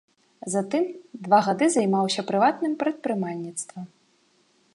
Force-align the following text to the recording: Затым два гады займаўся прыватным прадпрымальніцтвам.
Затым 0.53 0.85
два 1.27 1.39
гады 1.47 1.65
займаўся 1.75 2.21
прыватным 2.33 2.73
прадпрымальніцтвам. 2.85 3.85